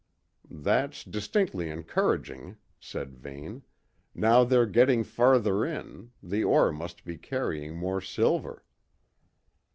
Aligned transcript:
'""That's 0.65 1.03
distinctly 1.03 1.69
encouraging," 1.69 2.57
said 2.79 3.19
Vane. 3.19 3.61
"Now 4.15 4.43
they're 4.43 4.65
getting 4.65 5.03
farther 5.03 5.63
in, 5.63 6.09
the 6.23 6.43
ore 6.43 6.71
must 6.71 7.05
be 7.05 7.19
carrying 7.19 7.75
more 7.75 8.01
silver." 8.01 8.63